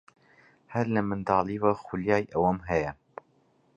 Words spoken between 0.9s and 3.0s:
لە منداڵییەوە خولیای ئەوەم هەیە.